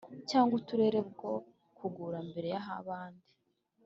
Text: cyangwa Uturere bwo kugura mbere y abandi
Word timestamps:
cyangwa 0.29 0.53
Uturere 0.59 0.99
bwo 1.09 1.31
kugura 1.77 2.19
mbere 2.29 2.47
y 2.53 2.57
abandi 2.77 3.25